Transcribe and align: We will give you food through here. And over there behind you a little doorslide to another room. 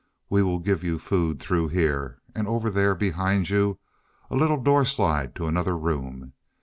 We 0.31 0.41
will 0.41 0.57
give 0.57 0.83
you 0.83 0.97
food 0.97 1.37
through 1.39 1.67
here. 1.67 2.21
And 2.33 2.47
over 2.47 2.71
there 2.71 2.95
behind 2.95 3.51
you 3.51 3.77
a 4.31 4.35
little 4.35 4.57
doorslide 4.59 5.35
to 5.35 5.45
another 5.45 5.77
room. 5.77 6.33